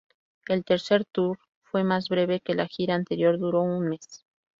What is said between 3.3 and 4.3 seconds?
duró un mes.